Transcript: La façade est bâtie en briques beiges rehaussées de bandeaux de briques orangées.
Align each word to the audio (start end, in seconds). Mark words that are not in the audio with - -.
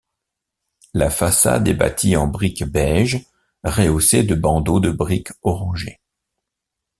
La 0.95 1.11
façade 1.11 1.67
est 1.67 1.75
bâtie 1.75 2.15
en 2.15 2.25
briques 2.25 2.63
beiges 2.63 3.23
rehaussées 3.63 4.23
de 4.23 4.33
bandeaux 4.33 4.79
de 4.79 4.89
briques 4.89 5.31
orangées. 5.43 6.01